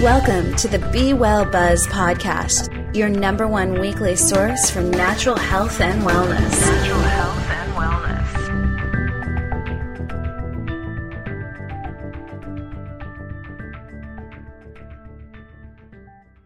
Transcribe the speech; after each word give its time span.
Welcome 0.00 0.54
to 0.58 0.68
the 0.68 0.78
Be 0.92 1.12
Well 1.12 1.44
Buzz 1.44 1.84
podcast, 1.88 2.94
your 2.94 3.08
number 3.08 3.48
one 3.48 3.80
weekly 3.80 4.14
source 4.14 4.70
for 4.70 4.80
natural 4.80 5.36
health 5.36 5.80
and 5.80 6.02
wellness. 6.02 6.60
Natural 6.60 7.00
health 7.00 7.50
and 7.50 7.72
wellness. 7.72 8.28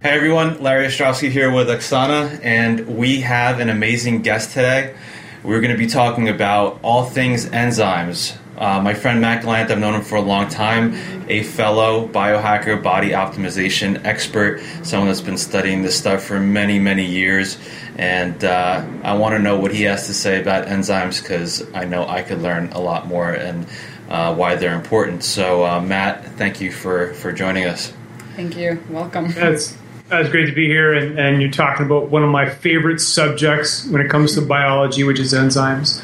Hey 0.01 0.17
everyone, 0.17 0.63
Larry 0.63 0.87
Ostrowski 0.87 1.31
here 1.31 1.53
with 1.53 1.69
Oksana, 1.69 2.41
and 2.43 2.97
we 2.97 3.21
have 3.21 3.61
an 3.61 3.69
amazing 3.69 4.23
guest 4.23 4.53
today. 4.55 4.95
We're 5.43 5.61
going 5.61 5.73
to 5.73 5.79
be 5.79 5.89
talking 5.89 6.31
about 6.31 6.81
all 6.83 7.05
things 7.05 7.45
enzymes. 7.45 8.35
Uh, 8.57 8.81
my 8.81 8.95
friend 8.95 9.21
Matt 9.21 9.43
Gallant, 9.43 9.71
I've 9.71 9.79
known 9.79 9.95
him 9.95 10.03
for 10.03 10.17
a 10.17 10.21
long 10.21 10.49
time, 10.49 10.95
a 11.29 11.43
fellow 11.43 12.07
biohacker, 12.09 12.83
body 12.83 13.11
optimization 13.11 14.05
expert, 14.05 14.61
someone 14.83 15.09
that's 15.09 15.21
been 15.21 15.39
studying 15.39 15.83
this 15.83 15.97
stuff 15.97 16.23
for 16.23 16.39
many, 16.39 16.79
many 16.79 17.07
years. 17.07 17.59
And 17.97 18.45
uh, 18.45 18.85
I 19.03 19.15
want 19.17 19.35
to 19.35 19.39
know 19.39 19.59
what 19.59 19.73
he 19.73 19.83
has 19.85 20.07
to 20.07 20.15
say 20.15 20.41
about 20.41 20.67
enzymes 20.67 21.23
because 21.23 21.67
I 21.75 21.85
know 21.85 22.07
I 22.07 22.23
could 22.23 22.43
learn 22.43 22.71
a 22.73 22.81
lot 22.81 23.07
more 23.07 23.31
and 23.31 23.67
uh, 24.09 24.35
why 24.35 24.57
they're 24.57 24.75
important. 24.75 25.25
So, 25.25 25.65
uh, 25.65 25.81
Matt, 25.81 26.25
thank 26.37 26.61
you 26.61 26.71
for, 26.71 27.15
for 27.15 27.33
joining 27.33 27.65
us. 27.65 27.93
Thank 28.37 28.57
you. 28.57 28.83
Welcome. 28.91 29.33
That's 29.33 29.77
it's 30.11 30.29
great 30.29 30.47
to 30.47 30.53
be 30.53 30.67
here, 30.67 30.93
and, 30.93 31.19
and 31.19 31.41
you're 31.41 31.51
talking 31.51 31.87
about 31.87 32.11
one 32.11 32.23
of 32.23 32.29
my 32.29 32.49
favorite 32.49 33.01
subjects 33.01 33.87
when 33.87 34.03
it 34.03 34.11
comes 34.11 34.35
to 34.35 34.43
biology, 34.43 35.05
which 35.05 35.19
is 35.19 35.33
enzymes. 35.33 36.03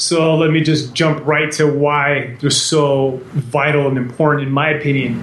So 0.00 0.34
let 0.34 0.50
me 0.50 0.62
just 0.62 0.94
jump 0.94 1.26
right 1.26 1.52
to 1.52 1.66
why 1.66 2.36
they're 2.40 2.48
so 2.48 3.20
vital 3.32 3.86
and 3.86 3.98
important, 3.98 4.46
in 4.46 4.52
my 4.52 4.70
opinion. 4.70 5.22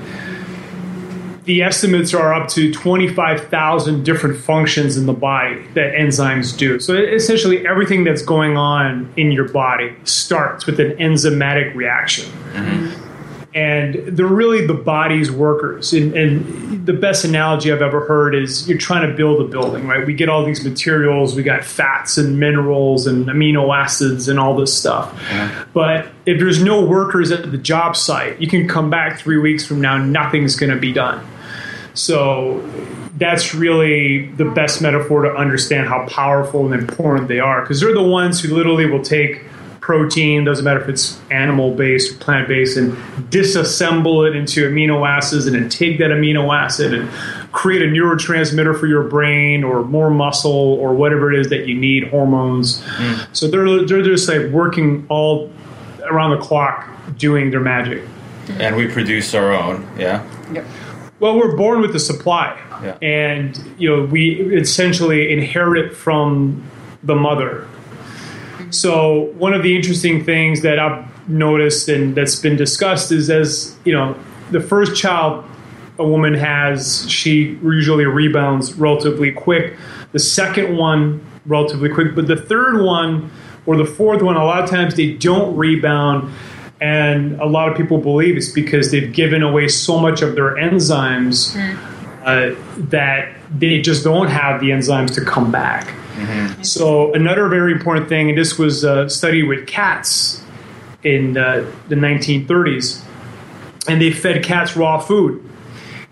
The 1.45 1.63
estimates 1.63 2.13
are 2.13 2.33
up 2.33 2.49
to 2.49 2.71
25,000 2.71 4.03
different 4.03 4.37
functions 4.37 4.97
in 4.97 5.05
the 5.07 5.13
body 5.13 5.65
that 5.73 5.93
enzymes 5.93 6.55
do. 6.55 6.79
So 6.79 6.93
essentially, 6.93 7.65
everything 7.65 8.03
that's 8.03 8.21
going 8.21 8.55
on 8.57 9.11
in 9.17 9.31
your 9.31 9.47
body 9.47 9.95
starts 10.03 10.65
with 10.65 10.79
an 10.79 10.91
enzymatic 10.97 11.73
reaction. 11.73 12.25
Mm-hmm 12.53 12.76
and 13.57 13.95
they're 14.15 14.27
really 14.27 14.67
the 14.67 14.75
body's 14.75 15.31
workers. 15.31 15.91
And, 15.91 16.13
and, 16.13 16.85
the 16.87 16.93
best 16.93 17.25
analogy 17.25 17.69
I've 17.69 17.81
ever 17.81 18.05
heard 18.05 18.33
is 18.33 18.69
you're 18.69 18.77
trying 18.77 19.09
to 19.09 19.13
build 19.13 19.41
a 19.41 19.43
building, 19.43 19.87
right? 19.87 20.07
We 20.07 20.13
get 20.13 20.29
all 20.29 20.45
these 20.45 20.63
materials, 20.63 21.35
we 21.35 21.43
got 21.43 21.65
fats 21.65 22.17
and 22.17 22.39
minerals 22.39 23.07
and 23.07 23.25
amino 23.25 23.75
acids 23.75 24.29
and 24.29 24.39
all 24.39 24.55
this 24.55 24.77
stuff. 24.77 25.13
Yeah. 25.29 25.65
But 25.73 26.07
if 26.25 26.39
there's 26.39 26.63
no 26.63 26.85
workers 26.85 27.29
at 27.31 27.51
the 27.51 27.57
job 27.57 27.97
site, 27.97 28.39
you 28.39 28.47
can 28.47 28.69
come 28.69 28.89
back 28.89 29.19
three 29.19 29.37
weeks 29.37 29.65
from 29.65 29.81
now, 29.81 29.97
nothing's 29.97 30.55
going 30.55 30.73
to 30.73 30.79
be 30.79 30.93
done. 30.93 31.27
So 31.93 32.61
that's 33.17 33.53
really 33.53 34.27
the 34.27 34.45
best 34.45 34.81
metaphor 34.81 35.23
to 35.23 35.35
understand 35.35 35.89
how 35.89 36.07
powerful 36.07 36.71
and 36.71 36.73
important 36.73 37.27
they 37.27 37.41
are 37.41 37.63
because 37.63 37.81
they're 37.81 37.93
the 37.93 38.01
ones 38.01 38.39
who 38.39 38.55
literally 38.55 38.85
will 38.85 39.03
take 39.03 39.43
protein, 39.87 40.43
doesn't 40.43 40.65
matter 40.65 40.81
if 40.81 40.89
it's 40.89 41.17
animal 41.31 41.73
based 41.73 42.13
or 42.13 42.17
plant 42.17 42.45
based, 42.45 42.75
and 42.75 42.91
disassemble 43.31 44.27
it 44.27 44.35
into 44.35 44.69
amino 44.69 45.07
acids 45.07 45.47
and 45.47 45.55
then 45.55 45.69
take 45.69 45.97
that 45.97 46.09
amino 46.09 46.53
acid 46.53 46.93
and 46.93 47.09
create 47.53 47.81
a 47.81 47.85
neurotransmitter 47.85 48.77
for 48.77 48.85
your 48.85 49.03
brain 49.03 49.63
or 49.63 49.85
more 49.85 50.09
muscle 50.09 50.51
or 50.51 50.93
whatever 50.93 51.31
it 51.31 51.39
is 51.39 51.47
that 51.47 51.67
you 51.67 51.73
need, 51.73 52.03
hormones. 52.09 52.81
Mm. 52.81 53.33
So 53.33 53.47
they're, 53.47 53.85
they're 53.85 54.03
just 54.03 54.27
like 54.27 54.51
working 54.51 55.05
all 55.07 55.49
around 56.03 56.31
the 56.31 56.45
clock 56.45 56.85
doing 57.17 57.49
their 57.49 57.61
magic. 57.61 58.03
And 58.59 58.75
we 58.75 58.89
produce 58.89 59.33
our 59.33 59.53
own, 59.53 59.87
yeah? 59.97 60.21
Yep. 60.51 60.65
Well, 61.21 61.37
we're 61.37 61.55
born 61.55 61.79
with 61.79 61.93
the 61.93 61.99
supply. 61.99 62.61
Yeah. 62.83 62.97
And, 63.01 63.57
you 63.77 63.89
know, 63.89 64.03
we 64.03 64.53
essentially 64.53 65.31
inherit 65.31 65.95
from 65.95 66.69
the 67.03 67.15
mother 67.15 67.65
so 68.77 69.31
one 69.37 69.53
of 69.53 69.63
the 69.63 69.75
interesting 69.75 70.23
things 70.23 70.61
that 70.61 70.77
I've 70.77 71.29
noticed 71.29 71.89
and 71.89 72.15
that's 72.15 72.35
been 72.35 72.55
discussed 72.55 73.11
is 73.11 73.29
as 73.29 73.75
you 73.85 73.93
know, 73.93 74.15
the 74.51 74.61
first 74.61 74.95
child 74.95 75.43
a 75.99 76.07
woman 76.07 76.35
has, 76.35 77.09
she 77.09 77.57
usually 77.63 78.05
rebounds 78.05 78.75
relatively 78.75 79.31
quick. 79.31 79.75
The 80.11 80.19
second 80.19 80.77
one, 80.77 81.25
relatively 81.47 81.89
quick, 81.89 82.13
but 82.13 82.27
the 82.27 82.35
third 82.35 82.83
one 82.83 83.31
or 83.65 83.77
the 83.77 83.85
fourth 83.85 84.21
one, 84.21 84.35
a 84.35 84.45
lot 84.45 84.63
of 84.63 84.69
times 84.69 84.93
they 84.93 85.13
don't 85.13 85.57
rebound. 85.57 86.31
And 86.79 87.41
a 87.41 87.47
lot 87.47 87.69
of 87.69 87.75
people 87.75 87.97
believe 87.97 88.37
it's 88.37 88.51
because 88.51 88.91
they've 88.91 89.11
given 89.11 89.41
away 89.41 89.67
so 89.67 89.99
much 89.99 90.21
of 90.21 90.35
their 90.35 90.55
enzymes 90.55 91.55
mm. 91.55 91.75
uh, 92.23 92.55
that 92.89 93.35
they 93.57 93.81
just 93.81 94.03
don't 94.03 94.27
have 94.27 94.61
the 94.61 94.69
enzymes 94.69 95.15
to 95.15 95.25
come 95.25 95.51
back. 95.51 95.91
Mm-hmm. 96.17 96.63
So 96.63 97.13
another 97.13 97.47
very 97.47 97.71
important 97.71 98.09
thing, 98.09 98.29
and 98.29 98.37
this 98.37 98.57
was 98.57 98.83
uh, 98.83 99.07
studied 99.07 99.43
with 99.43 99.67
cats 99.67 100.43
in 101.03 101.37
uh, 101.37 101.71
the 101.87 101.95
1930s, 101.95 103.03
and 103.87 104.01
they 104.01 104.11
fed 104.11 104.43
cats 104.43 104.75
raw 104.75 104.99
food. 104.99 105.43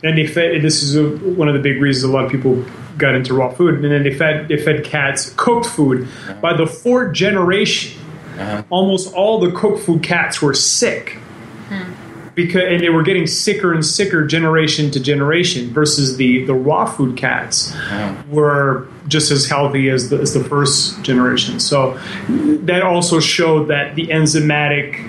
And 0.03 0.17
they 0.17 0.27
fed. 0.27 0.51
And 0.51 0.63
this 0.63 0.83
is 0.83 0.95
a, 0.95 1.09
one 1.09 1.47
of 1.47 1.55
the 1.55 1.59
big 1.59 1.81
reasons 1.81 2.11
a 2.11 2.13
lot 2.13 2.25
of 2.25 2.31
people 2.31 2.63
got 2.97 3.15
into 3.15 3.33
raw 3.33 3.49
food. 3.49 3.75
And 3.75 3.91
then 3.91 4.03
they 4.03 4.13
fed 4.13 4.47
they 4.47 4.57
fed 4.57 4.83
cats 4.83 5.33
cooked 5.35 5.65
food. 5.65 6.03
Uh-huh. 6.03 6.33
By 6.35 6.55
the 6.55 6.67
fourth 6.67 7.13
generation, 7.13 7.99
uh-huh. 8.38 8.63
almost 8.69 9.13
all 9.15 9.39
the 9.39 9.51
cooked 9.51 9.79
food 9.79 10.03
cats 10.03 10.41
were 10.41 10.53
sick 10.53 11.17
because 12.35 12.63
and 12.68 12.81
they 12.81 12.90
were 12.90 13.01
getting 13.01 13.25
sicker 13.25 13.73
and 13.73 13.85
sicker 13.85 14.25
generation 14.28 14.91
to 14.91 15.00
generation 15.00 15.69
versus 15.72 16.18
the 16.18 16.44
the 16.46 16.53
raw 16.53 16.85
food 16.85 17.18
cats 17.18 17.73
oh. 17.75 18.23
were 18.29 18.88
just 19.07 19.31
as 19.31 19.47
healthy 19.47 19.90
as 19.90 20.09
the, 20.09 20.19
as 20.19 20.34
the 20.34 20.44
first 20.44 21.01
generation. 21.03 21.59
So 21.59 21.97
that 22.28 22.81
also 22.84 23.19
showed 23.19 23.69
that 23.69 23.95
the 23.95 24.07
enzymatic 24.07 25.00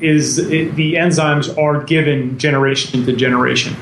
is 0.00 0.38
it, 0.38 0.76
the 0.76 0.94
enzymes 0.94 1.56
are 1.58 1.82
given 1.82 2.38
generation 2.38 3.04
to 3.04 3.12
generation. 3.14 3.74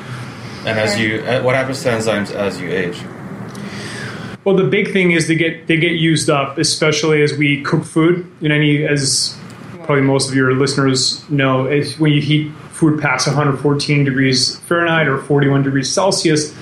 And 0.65 0.79
as 0.79 0.99
you 0.99 1.21
uh, 1.21 1.43
what 1.43 1.55
happens 1.55 1.83
to 1.83 1.91
enzymes 1.91 2.33
as 2.33 2.59
you 2.61 2.71
age? 2.71 2.99
Well 4.45 4.57
the 4.57 4.65
big 4.65 4.93
thing 4.93 5.11
is 5.11 5.29
they 5.29 5.35
get 5.35 5.67
they 5.67 5.77
get 5.77 5.93
used 5.93 6.31
up 6.31 6.57
especially 6.57 7.23
as 7.23 7.37
we 7.37 7.63
cook 7.63 7.85
food. 7.85 8.31
In 8.41 8.51
any 8.51 8.87
as 8.87 9.37
probably 9.85 10.05
most 10.05 10.29
of 10.29 10.35
your 10.35 10.55
listeners 10.55 11.29
know 11.29 11.67
is 11.67 11.99
when 11.99 12.13
you 12.13 12.23
heat 12.23 12.53
food 12.79 13.01
past 13.01 13.27
114 13.27 14.05
degrees 14.05 14.57
Fahrenheit 14.61 15.09
or 15.09 15.19
41 15.19 15.65
degrees 15.65 15.91
Celsius, 15.91 16.55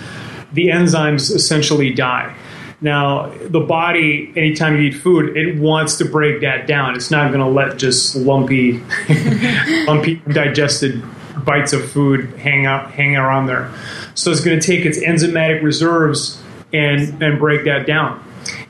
the 0.54 0.69
enzymes 0.69 1.31
essentially 1.34 1.93
die. 1.93 2.34
Now, 2.81 3.31
the 3.49 3.60
body, 3.60 4.32
anytime 4.34 4.77
you 4.77 4.82
eat 4.84 4.94
food, 4.94 5.37
it 5.37 5.59
wants 5.59 5.99
to 5.99 6.06
break 6.06 6.41
that 6.41 6.66
down. 6.66 6.97
It's 6.97 7.10
not 7.10 7.28
going 7.32 7.41
to 7.41 7.50
let 7.50 7.77
just 7.77 8.16
lumpy, 8.16 8.82
lumpy 9.87 10.16
digested 10.32 11.03
bites 11.44 11.75
of 11.75 11.91
food 11.91 12.31
hang 12.38 12.65
out, 12.65 12.93
hang 12.93 13.16
around 13.16 13.47
there. 13.47 13.71
So 14.15 14.31
it's 14.31 14.41
going 14.41 14.59
to 14.59 14.66
take 14.66 14.87
its 14.87 14.98
enzymatic 14.98 15.62
reserves 15.62 16.43
and 16.72 17.22
and 17.22 17.38
break 17.38 17.65
that 17.65 17.87
down. 17.87 18.22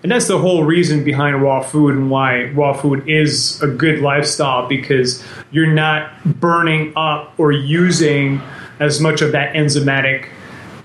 And 0.07 0.13
that's 0.13 0.29
the 0.29 0.39
whole 0.39 0.63
reason 0.63 1.03
behind 1.03 1.43
raw 1.43 1.61
food 1.61 1.97
and 1.97 2.09
why 2.09 2.45
raw 2.51 2.73
food 2.75 3.09
is 3.09 3.61
a 3.61 3.67
good 3.67 3.99
lifestyle 3.99 4.69
because 4.69 5.21
you're 5.51 5.67
not 5.73 6.23
burning 6.39 6.93
up 6.95 7.35
or 7.39 7.51
using 7.51 8.41
as 8.79 9.01
much 9.01 9.21
of 9.21 9.33
that 9.33 9.57
enzymatic 9.57 10.29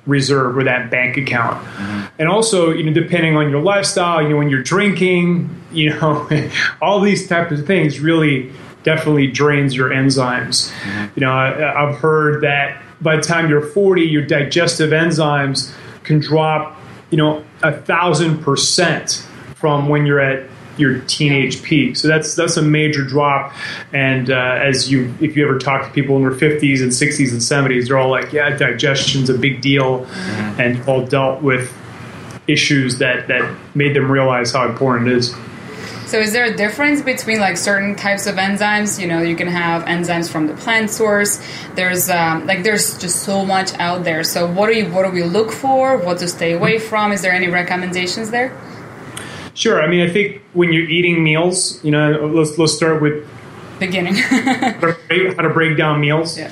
reserve 0.08 0.58
or 0.58 0.64
that 0.64 0.90
bank 0.90 1.18
account. 1.18 1.64
Mm-hmm. 1.64 2.06
And 2.18 2.30
also, 2.30 2.72
you 2.72 2.81
know, 2.81 2.94
depending 2.94 3.38
on 3.38 3.52
your 3.52 3.62
lifestyle, 3.62 4.24
you 4.24 4.30
know, 4.30 4.38
when 4.38 4.50
you're 4.50 4.64
drinking, 4.64 5.56
you 5.72 5.92
know, 5.92 6.28
all 6.81 7.00
these 7.00 7.28
types 7.28 7.52
of 7.52 7.68
things 7.68 8.00
really 8.00 8.52
definitely 8.81 9.28
drains 9.28 9.76
your 9.76 9.92
enzymes. 9.92 10.72
Mm-hmm. 10.72 11.20
You 11.20 11.28
know, 11.28 11.31
I, 11.31 11.88
I've 11.88 11.98
heard 11.98 12.42
that 12.42 12.81
by 13.00 13.18
the 13.18 13.22
time 13.22 13.52
you're 13.52 13.62
40, 13.62 14.02
your 14.02 14.26
digestive 14.26 14.90
enzymes 14.90 15.72
can 16.04 16.22
drop 16.22 16.75
you 17.12 17.18
know, 17.18 17.44
a 17.62 17.72
thousand 17.72 18.42
percent 18.44 19.25
from 19.56 19.88
when 19.88 20.06
you're 20.06 20.19
at 20.19 20.50
your 20.78 21.00
teenage 21.02 21.62
peak. 21.62 21.96
So 21.96 22.08
that's 22.08 22.36
that's 22.36 22.58
a 22.58 22.62
major 22.62 23.04
drop. 23.04 23.54
And 23.94 24.30
uh, 24.30 24.60
as 24.62 24.92
you, 24.92 25.13
if 25.22 25.36
you 25.36 25.46
ever 25.46 25.60
talk 25.60 25.86
to 25.86 25.92
people 25.92 26.16
in 26.16 26.24
their 26.24 26.31
50s 26.31 26.81
and 26.81 26.92
60s 26.92 27.31
and 27.31 27.40
70s, 27.40 27.88
they're 27.88 27.98
all 27.98 28.10
like, 28.10 28.34
"Yeah, 28.34 28.58
digestion's 28.58 29.30
a 29.30 29.38
big 29.38 29.62
deal," 29.62 30.06
mm-hmm. 30.06 30.62
and 30.62 30.90
all 30.90 31.06
dealt 31.06 31.42
with 31.42 31.72
issues 32.48 32.98
that 32.98 33.28
that 33.28 33.56
made 33.75 33.96
them 33.96 34.12
realize 34.12 34.52
how 34.52 34.68
important 34.68 35.10
it 35.10 35.18
is. 35.18 35.36
So 36.12 36.19
is 36.19 36.34
there 36.34 36.44
a 36.44 36.54
difference 36.54 37.02
between 37.02 37.40
like 37.40 37.56
certain 37.56 37.96
types 37.96 38.28
of 38.28 38.36
enzymes? 38.36 39.00
You 39.00 39.08
know, 39.08 39.22
you 39.22 39.34
can 39.34 39.48
have 39.48 39.86
enzymes 39.86 40.30
from 40.30 40.46
the 40.46 40.54
plant 40.56 40.90
source. 40.90 41.42
There's 41.75 42.10
um, 42.10 42.46
like 42.46 42.63
there's 42.63 42.98
just 42.98 43.24
so 43.24 43.46
much 43.46 43.74
out 43.75 44.04
there. 44.04 44.22
So 44.25 44.46
what 44.46 44.68
do 44.68 44.78
you 44.78 44.92
what 44.92 45.06
do 45.06 45.12
we 45.12 45.24
look 45.24 45.54
for? 45.54 45.96
What 45.96 46.18
to 46.18 46.28
stay 46.28 46.52
away 46.52 46.80
from? 46.80 47.13
Is 47.13 47.22
there 47.22 47.31
any 47.31 47.48
recommendations 47.48 48.30
there? 48.30 48.52
Sure. 49.54 49.81
I 49.81 49.88
mean, 49.88 50.02
I 50.02 50.12
think 50.12 50.42
when 50.52 50.74
you're 50.74 50.90
eating 50.90 51.24
meals, 51.24 51.81
you 51.81 51.92
know, 51.92 52.12
let's 52.28 52.57
let's 52.57 52.74
start 52.74 53.02
with 53.02 53.25
beginning 53.80 54.16
how, 54.16 54.72
to 54.72 54.78
break, 54.81 55.36
how, 55.38 55.44
to 55.44 55.50
break, 55.50 55.78
down 55.78 56.02
meals. 56.02 56.38
Yeah. 56.38 56.52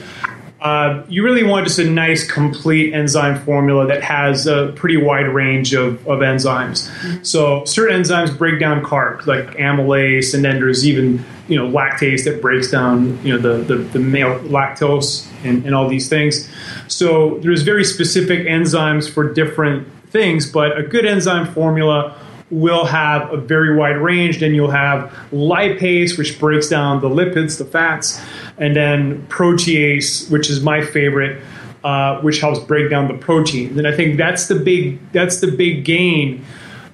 Uh, 0.62 1.04
you 1.08 1.24
really 1.24 1.44
want 1.44 1.66
just 1.66 1.80
a 1.80 1.90
nice, 1.90 2.30
complete 2.30 2.94
enzyme 2.94 3.40
formula 3.46 3.88
that 3.88 4.04
has 4.04 4.46
a 4.46 4.74
pretty 4.76 4.98
wide 4.98 5.28
range 5.28 5.74
of, 5.74 6.06
of 6.06 6.20
enzymes. 6.20 7.26
So 7.26 7.64
certain 7.64 8.02
enzymes 8.02 8.38
break 8.38 8.60
down 8.60 8.84
carbs, 8.84 9.26
like 9.26 9.56
amylase, 9.56 10.34
and 10.34 10.44
then 10.44 10.60
there's 10.60 10.86
even 10.86 11.24
you 11.48 11.56
know 11.56 11.68
lactase 11.68 12.26
that 12.26 12.42
breaks 12.42 12.70
down 12.70 13.18
you 13.26 13.34
know 13.34 13.40
the 13.40 13.64
the, 13.64 13.82
the 13.84 14.00
male 14.00 14.38
lactose 14.42 15.28
and, 15.44 15.66
and 15.66 15.74
all 15.74 15.88
these 15.88 16.10
things. 16.10 16.50
So 16.88 17.40
there's 17.40 17.62
very 17.64 17.86
specific 17.86 18.46
enzymes 18.46 19.10
for 19.10 19.34
different 19.34 19.88
things, 20.10 20.52
but 20.52 20.78
a 20.78 20.84
good 20.84 21.06
enzyme 21.06 21.54
formula 21.54 22.20
will 22.52 22.86
have 22.86 23.32
a 23.32 23.38
very 23.38 23.76
wide 23.76 23.98
range. 23.98 24.40
Then 24.40 24.56
you'll 24.56 24.72
have 24.72 25.12
lipase, 25.32 26.18
which 26.18 26.40
breaks 26.40 26.68
down 26.68 27.02
the 27.02 27.10
lipids, 27.10 27.58
the 27.58 27.66
fats, 27.66 28.22
and 28.58 28.76
then 28.76 29.26
protease, 29.28 30.30
which 30.32 30.50
is 30.50 30.62
my 30.62 30.82
favorite, 30.82 31.42
uh, 31.84 32.22
which 32.22 32.40
helps 32.40 32.60
break 32.60 32.90
down 32.90 33.08
the 33.08 33.18
protein. 33.18 33.78
And 33.78 33.88
I 33.88 33.96
think 33.96 34.18
that's 34.18 34.48
the 34.48 34.56
big 34.56 35.00
that's 35.12 35.42
the 35.42 35.52
big 35.52 35.86
gain. 35.86 36.46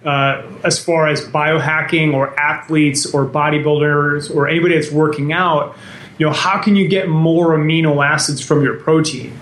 Uh, 0.03 0.43
as 0.63 0.83
far 0.83 1.07
as 1.07 1.25
biohacking 1.29 2.13
or 2.13 2.39
athletes 2.39 3.11
or 3.11 3.25
bodybuilders 3.25 4.33
or 4.35 4.47
anybody 4.47 4.75
that's 4.75 4.91
working 4.91 5.33
out, 5.33 5.75
you 6.19 6.25
know, 6.27 6.31
how 6.31 6.61
can 6.61 6.75
you 6.75 6.87
get 6.87 7.09
more 7.09 7.57
amino 7.57 8.05
acids 8.05 8.39
from 8.39 8.63
your 8.63 8.75
protein? 8.75 9.35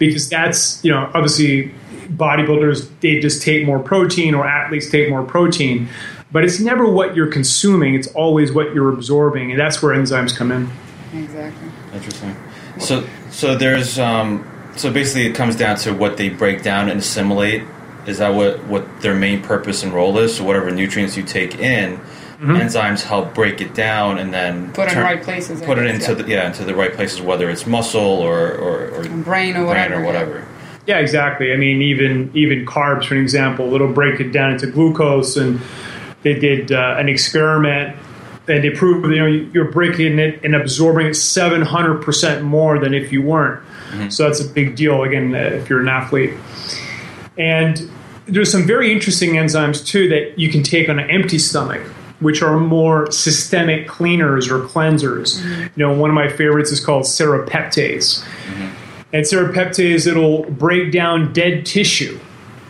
Because 0.00 0.28
that's, 0.28 0.84
you 0.84 0.90
know, 0.90 1.08
obviously 1.14 1.72
bodybuilders, 2.10 2.88
they 3.00 3.18
just 3.20 3.42
take 3.42 3.64
more 3.64 3.78
protein 3.78 4.34
or 4.34 4.46
athletes 4.46 4.90
take 4.90 5.08
more 5.10 5.22
protein. 5.24 5.88
But 6.32 6.44
it's 6.44 6.60
never 6.60 6.88
what 6.88 7.16
you're 7.16 7.26
consuming, 7.30 7.94
it's 7.94 8.08
always 8.08 8.52
what 8.52 8.72
you're 8.74 8.92
absorbing. 8.92 9.50
And 9.50 9.58
that's 9.58 9.82
where 9.82 9.96
enzymes 9.96 10.36
come 10.36 10.52
in. 10.52 10.70
Exactly. 11.12 11.68
Interesting. 11.92 12.36
So, 12.78 13.04
so 13.30 13.56
there's, 13.56 13.98
um, 13.98 14.48
so 14.76 14.92
basically, 14.92 15.26
it 15.26 15.34
comes 15.34 15.56
down 15.56 15.76
to 15.78 15.92
what 15.92 16.16
they 16.16 16.28
break 16.28 16.62
down 16.62 16.88
and 16.88 17.00
assimilate. 17.00 17.64
Is 18.06 18.18
that 18.18 18.32
what 18.32 18.64
what 18.66 19.02
their 19.02 19.14
main 19.14 19.42
purpose 19.42 19.82
and 19.82 19.92
role 19.92 20.16
is? 20.18 20.36
So, 20.36 20.44
whatever 20.44 20.70
nutrients 20.70 21.16
you 21.16 21.22
take 21.24 21.56
in, 21.58 21.98
enzymes 22.40 23.02
help 23.02 23.34
break 23.34 23.60
it 23.60 23.74
down 23.74 24.18
and 24.18 24.32
then 24.32 24.72
Put 24.72 24.84
it 24.84 24.88
in 24.90 24.94
turn- 24.94 25.04
right 25.04 25.22
places, 25.22 25.60
I 25.60 25.66
Put 25.66 25.78
it 25.78 25.84
guess, 25.92 26.08
into 26.08 26.12
yeah. 26.20 26.22
the 26.26 26.30
yeah 26.30 26.46
into 26.46 26.64
the 26.64 26.74
right 26.74 26.94
places, 26.94 27.20
whether 27.20 27.50
it's 27.50 27.66
muscle 27.66 28.00
or 28.00 28.52
or, 28.52 28.88
or 28.90 29.08
Brain 29.08 29.56
or 29.56 29.66
whatever. 29.66 29.96
or 29.96 30.04
whatever. 30.04 30.38
Yeah, 30.38 30.44
exactly. 30.98 31.52
I 31.52 31.56
mean, 31.56 31.82
even 31.82 32.30
even 32.34 32.66
carbs, 32.66 33.06
for 33.06 33.14
an 33.14 33.20
example, 33.20 33.74
it'll 33.74 33.92
break 33.92 34.20
it 34.20 34.32
down 34.32 34.52
into 34.52 34.66
glucose, 34.66 35.36
and 35.36 35.60
they 36.22 36.34
did 36.34 36.72
uh, 36.72 36.96
an 36.98 37.08
experiment, 37.08 37.96
and 38.48 38.64
they 38.64 38.70
proved 38.70 39.06
you 39.06 39.18
know 39.18 39.26
you're 39.26 39.70
breaking 39.70 40.18
it 40.18 40.42
and 40.44 40.54
absorbing 40.54 41.06
it 41.08 41.14
700 41.14 42.02
percent 42.02 42.44
more 42.44 42.78
than 42.78 42.94
if 42.94 43.12
you 43.12 43.22
weren't. 43.22 43.62
So 44.10 44.24
that's 44.24 44.40
a 44.40 44.48
big 44.48 44.76
deal. 44.76 45.02
Again, 45.02 45.34
uh, 45.34 45.38
if 45.38 45.68
you're 45.68 45.80
an 45.80 45.88
athlete, 45.88 46.34
and 47.36 47.90
there's 48.26 48.50
some 48.50 48.64
very 48.66 48.92
interesting 48.92 49.32
enzymes 49.32 49.84
too 49.84 50.08
that 50.08 50.38
you 50.38 50.50
can 50.50 50.62
take 50.62 50.88
on 50.88 50.98
an 50.98 51.10
empty 51.10 51.38
stomach. 51.38 51.82
Which 52.20 52.42
are 52.42 52.60
more 52.60 53.10
systemic 53.10 53.88
cleaners 53.88 54.50
or 54.50 54.60
cleansers. 54.60 55.42
You 55.74 55.86
know, 55.86 55.94
one 55.94 56.10
of 56.10 56.14
my 56.14 56.28
favorites 56.28 56.70
is 56.70 56.78
called 56.78 57.04
serrapeptase. 57.04 58.22
And 59.12 59.24
serrapeptase, 59.24 60.06
it'll 60.06 60.44
break 60.44 60.92
down 60.92 61.32
dead 61.32 61.66
tissue. 61.66 62.18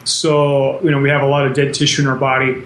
So, 0.04 0.80
you 0.82 0.90
know, 0.90 1.00
we 1.00 1.10
have 1.10 1.22
a 1.22 1.26
lot 1.26 1.46
of 1.46 1.54
dead 1.54 1.74
tissue 1.74 2.02
in 2.02 2.08
our 2.08 2.16
body, 2.16 2.62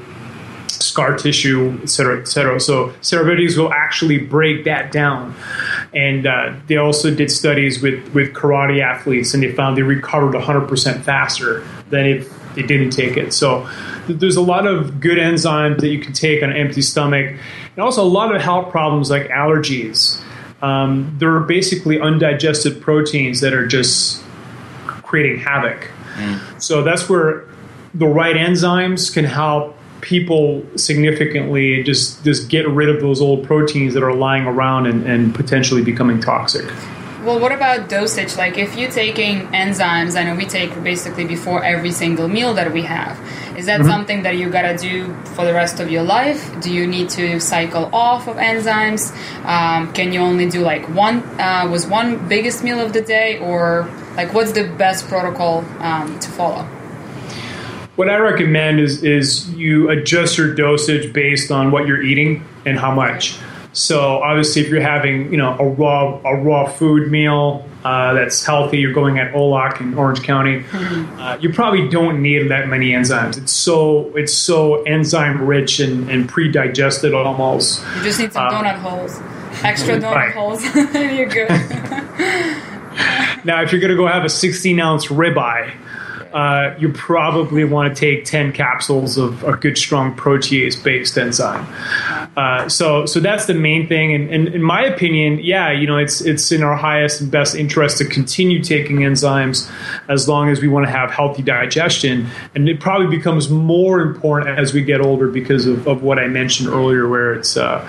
scar 0.69 1.17
tissue, 1.17 1.79
et 1.83 1.91
cetera, 1.91 2.21
et 2.21 2.29
cetera. 2.29 2.61
So, 2.61 2.91
serrapeptase 3.03 3.59
will 3.59 3.73
actually 3.73 4.19
break 4.19 4.65
that 4.65 4.93
down. 4.93 5.35
And 5.93 6.27
uh, 6.27 6.55
they 6.69 6.77
also 6.77 7.13
did 7.13 7.31
studies 7.31 7.83
with, 7.83 8.15
with 8.15 8.33
karate 8.33 8.81
athletes, 8.81 9.35
and 9.35 9.43
they 9.43 9.53
found 9.53 9.77
they 9.77 9.83
recovered 9.83 10.35
100% 10.35 11.03
faster 11.03 11.67
than 11.91 12.07
if 12.07 12.55
they 12.55 12.63
didn't 12.63 12.91
take 12.91 13.17
it. 13.17 13.33
So, 13.33 13.69
there's 14.07 14.37
a 14.37 14.43
lot 14.43 14.67
of 14.67 15.01
good 15.01 15.19
enzymes 15.19 15.81
that 15.81 15.89
you 15.89 15.99
can 15.99 16.13
take 16.13 16.43
on 16.43 16.51
an 16.51 16.57
empty 16.57 16.83
stomach, 16.83 17.35
and 17.75 17.79
also 17.79 18.05
a 18.05 18.07
lot 18.07 18.35
of 18.35 18.41
health 18.41 18.71
problems 18.71 19.11
like 19.11 19.29
allergies. 19.29 20.23
Um, 20.65 21.15
there 21.19 21.35
are 21.37 21.41
basically 21.41 22.01
undigested 22.01 22.81
proteins 22.81 23.41
that 23.41 23.53
are 23.53 23.67
just 23.67 24.23
creating 24.87 25.39
havoc. 25.41 25.91
So 26.59 26.83
that's 26.83 27.09
where 27.09 27.45
the 27.93 28.07
right 28.07 28.37
enzymes 28.37 29.13
can 29.13 29.25
help 29.25 29.77
people 30.01 30.63
significantly 30.77 31.83
just 31.83 32.23
just 32.25 32.49
get 32.51 32.69
rid 32.69 32.89
of 32.89 33.01
those 33.01 33.21
old 33.21 33.45
proteins 33.45 33.95
that 33.95 34.03
are 34.03 34.15
lying 34.15 34.45
around 34.47 34.87
and, 34.87 35.05
and 35.07 35.35
potentially 35.35 35.83
becoming 35.83 36.21
toxic. 36.21 36.67
Well, 37.25 37.41
what 37.41 37.53
about 37.53 37.89
dosage? 37.89 38.37
Like, 38.37 38.59
if 38.59 38.77
you're 38.77 38.91
taking 38.91 39.47
enzymes, 39.47 40.15
I 40.15 40.25
know 40.25 40.35
we 40.35 40.45
take 40.45 40.71
basically 40.85 41.25
before 41.25 41.65
every 41.65 41.91
single 41.91 42.29
meal 42.29 42.53
that 42.53 42.71
we 42.71 42.83
have. 42.83 43.19
Is 43.57 43.65
that 43.65 43.83
something 43.87 44.25
that 44.25 44.37
you 44.37 44.51
gotta 44.51 44.77
do 44.77 45.15
for 45.35 45.47
the 45.47 45.55
rest 45.55 45.81
of 45.81 45.91
your 45.91 46.03
life? 46.03 46.61
Do 46.61 46.71
you 46.71 46.87
need 46.87 47.09
to 47.11 47.41
cycle 47.41 47.89
off 47.95 48.29
of 48.29 48.37
enzymes? 48.37 49.11
Um, 49.47 49.91
can 49.95 50.13
you 50.13 50.21
only 50.21 50.51
do 50.51 50.61
like 50.61 50.87
one? 50.91 51.23
Uh, 51.41 51.67
was 51.71 51.87
one 51.87 52.29
biggest 52.29 52.63
meal 52.63 52.79
of 52.79 52.93
the 52.93 53.01
day, 53.01 53.39
or 53.39 53.89
like 54.19 54.35
what's 54.35 54.53
the 54.53 54.69
best 54.77 55.09
protocol 55.09 55.65
um, 55.79 56.19
to 56.19 56.31
follow? 56.31 56.65
What 57.97 58.11
I 58.11 58.19
recommend 58.19 58.81
is 58.81 59.03
is 59.03 59.49
you 59.55 59.89
adjust 59.89 60.37
your 60.37 60.55
dosage 60.55 61.11
based 61.15 61.51
on 61.51 61.71
what 61.71 61.87
you're 61.87 62.03
eating 62.03 62.45
and 62.67 62.79
how 62.79 62.95
much. 62.95 63.39
So 63.75 64.23
obviously, 64.23 64.63
if 64.63 64.69
you're 64.69 64.81
having 64.81 65.31
you 65.31 65.37
know 65.37 65.57
a 65.59 65.67
raw 65.69 66.21
a 66.25 66.37
raw 66.37 66.71
food 66.71 67.11
meal 67.11 67.69
uh, 67.85 68.15
that's 68.15 68.45
healthy, 68.47 68.79
you're 68.79 68.93
going 68.93 69.19
at 69.19 69.35
Au 69.35 69.49
Lac 69.51 69.81
in 69.81 69.93
Orange 69.95 70.23
County. 70.23 70.65
Uh, 70.73 71.37
you 71.41 71.53
probably 71.53 71.89
don't 71.89 72.23
need 72.23 72.51
that 72.51 72.69
many 72.69 72.93
enzymes. 72.93 73.37
It's 73.37 73.53
so 73.53 74.17
it's 74.17 74.33
so 74.33 74.83
enzyme 74.85 75.43
rich 75.45 75.81
and, 75.81 76.09
and 76.09 76.29
pre-digested 76.29 77.13
almost. 77.13 77.83
You 77.99 78.03
just 78.05 78.21
need 78.21 78.33
some 78.33 78.47
Um, 78.47 78.65
donut 78.65 78.77
holes, 78.79 79.21
extra 79.65 79.99
donut 79.99 80.15
right. 80.15 80.33
holes, 80.35 80.63
and 80.65 81.17
you're 81.19 81.29
good. 81.29 81.51
Now, 83.45 83.61
if 83.61 83.73
you're 83.73 83.81
going 83.81 83.91
to 83.91 83.97
go 83.97 84.07
have 84.07 84.25
a 84.25 84.29
16 84.31 84.79
ounce 84.81 85.07
ribeye, 85.09 85.75
uh, 86.35 86.75
you 86.81 86.93
probably 86.93 87.63
want 87.63 87.95
to 87.95 87.99
take 87.99 88.25
10 88.25 88.53
capsules 88.53 89.17
of 89.17 89.45
a 89.45 89.57
good, 89.57 89.79
strong 89.79 90.17
protease 90.17 90.83
based 90.83 91.17
enzyme. 91.17 91.65
Uh, 92.37 92.69
so, 92.69 93.07
so 93.07 93.21
that's 93.21 93.47
the 93.47 93.55
main 93.55 93.87
thing. 93.87 94.13
And, 94.13 94.29
and 94.31 94.49
in 94.49 94.61
my 94.61 94.83
opinion, 94.83 95.39
yeah, 95.41 95.71
you 95.71 95.87
know, 95.87 95.97
it's 95.97 96.21
it's 96.21 96.51
in 96.51 96.65
our 96.65 96.75
highest 96.75 97.21
and 97.21 97.31
best 97.31 97.55
interest 97.55 97.99
to 97.99 98.05
continue 98.05 98.61
taking 98.65 98.97
enzymes 98.99 99.71
as 100.09 100.29
long 100.29 100.49
as 100.49 100.61
we 100.61 100.67
want 100.67 100.87
to 100.87 100.91
have 100.91 101.13
healthy 101.13 101.43
digestion. 101.43 102.27
And 102.57 102.69
it 102.69 102.81
probably 102.81 103.17
becomes 103.17 103.49
more 103.49 104.01
important 104.01 104.59
as 104.59 104.75
we 104.75 104.83
get 104.83 105.01
older 105.01 105.29
because 105.29 105.67
of, 105.67 105.87
of 105.87 106.03
what 106.03 106.19
I 106.19 106.27
mentioned 106.27 106.69
earlier, 106.69 107.09
where 107.09 107.33
it's. 107.35 107.57
Uh, 107.57 107.89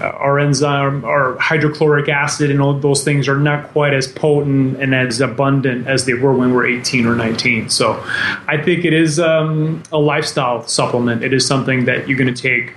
uh, 0.00 0.06
our 0.06 0.38
enzyme, 0.38 1.04
our 1.04 1.36
hydrochloric 1.38 2.08
acid, 2.08 2.50
and 2.50 2.60
all 2.60 2.72
those 2.78 3.04
things 3.04 3.28
are 3.28 3.38
not 3.38 3.68
quite 3.68 3.92
as 3.92 4.08
potent 4.08 4.80
and 4.80 4.94
as 4.94 5.20
abundant 5.20 5.86
as 5.86 6.06
they 6.06 6.14
were 6.14 6.32
when 6.32 6.48
we 6.48 6.56
were 6.56 6.66
18 6.66 7.06
or 7.06 7.14
19. 7.14 7.68
So, 7.68 8.02
I 8.48 8.56
think 8.62 8.84
it 8.84 8.92
is 8.92 9.20
um, 9.20 9.82
a 9.92 9.98
lifestyle 9.98 10.66
supplement. 10.66 11.22
It 11.22 11.32
is 11.32 11.46
something 11.46 11.84
that 11.84 12.08
you're 12.08 12.18
going 12.18 12.32
to 12.34 12.42
take 12.42 12.72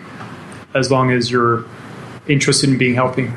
as 0.74 0.91
long 0.91 1.12
as 1.12 1.31
you're 1.31 1.65
interested 2.27 2.69
in 2.69 2.77
being 2.77 2.95
healthy. 2.95 3.31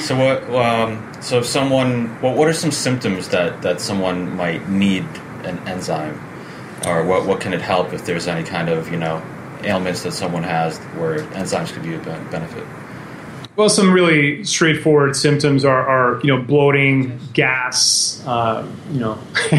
So 0.00 0.16
what? 0.16 0.42
Um, 0.54 1.12
so 1.22 1.38
if 1.38 1.46
someone, 1.46 2.08
what 2.22 2.36
what 2.36 2.48
are 2.48 2.54
some 2.54 2.70
symptoms 2.70 3.28
that 3.28 3.62
that 3.62 3.80
someone 3.80 4.34
might 4.34 4.68
need 4.68 5.04
an 5.44 5.58
enzyme, 5.68 6.18
or 6.86 7.04
what 7.04 7.26
what 7.26 7.40
can 7.40 7.52
it 7.52 7.60
help 7.60 7.92
if 7.92 8.06
there's 8.06 8.26
any 8.26 8.44
kind 8.44 8.70
of 8.70 8.90
you 8.90 8.96
know 8.96 9.22
ailments 9.64 10.02
that 10.02 10.12
someone 10.12 10.42
has 10.42 10.78
where 10.96 11.18
enzymes 11.18 11.72
could 11.72 11.82
be 11.82 11.94
a 11.94 11.98
benefit? 11.98 12.64
Well, 13.56 13.68
some 13.68 13.92
really 13.92 14.42
straightforward 14.44 15.14
symptoms 15.14 15.64
are, 15.64 15.86
are 15.86 16.20
you 16.24 16.36
know 16.36 16.42
bloating, 16.42 17.20
gas. 17.32 18.20
Uh, 18.26 18.66
you 18.90 18.98
know, 19.00 19.18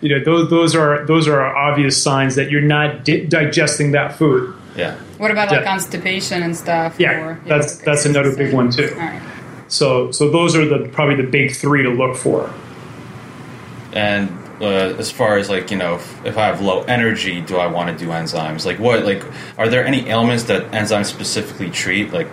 you 0.00 0.08
know 0.18 0.24
those 0.24 0.48
those 0.48 0.74
are 0.74 1.04
those 1.06 1.28
are 1.28 1.44
obvious 1.44 2.02
signs 2.02 2.36
that 2.36 2.50
you're 2.50 2.62
not 2.62 3.04
di- 3.04 3.26
digesting 3.26 3.92
that 3.92 4.16
food. 4.16 4.54
Yeah. 4.76 4.96
What 5.18 5.30
about 5.30 5.50
like 5.50 5.60
Yeah. 5.60 5.66
constipation 5.66 6.42
and 6.42 6.56
stuff? 6.56 6.98
Yeah, 6.98 7.20
or- 7.20 7.40
that's 7.46 7.76
okay, 7.76 7.84
that's 7.84 8.06
another 8.06 8.34
big 8.34 8.54
one 8.54 8.70
too. 8.70 8.88
All 8.94 9.00
right. 9.00 9.22
So 9.68 10.10
so 10.10 10.30
those 10.30 10.56
are 10.56 10.64
the 10.64 10.88
probably 10.88 11.16
the 11.16 11.30
big 11.30 11.54
three 11.54 11.82
to 11.82 11.90
look 11.90 12.16
for. 12.16 12.50
And 13.92 14.30
uh, 14.62 14.94
as 14.98 15.10
far 15.10 15.36
as 15.38 15.50
like 15.50 15.70
you 15.70 15.76
know, 15.76 15.96
if, 15.96 16.24
if 16.26 16.38
I 16.38 16.46
have 16.46 16.60
low 16.60 16.82
energy, 16.84 17.40
do 17.40 17.56
I 17.56 17.66
want 17.66 17.96
to 17.96 18.04
do 18.04 18.10
enzymes? 18.10 18.64
Like 18.64 18.78
what? 18.78 19.04
Like 19.04 19.24
are 19.58 19.68
there 19.68 19.84
any 19.84 20.08
ailments 20.08 20.44
that 20.44 20.70
enzymes 20.70 21.06
specifically 21.06 21.70
treat? 21.70 22.12
Like 22.12 22.28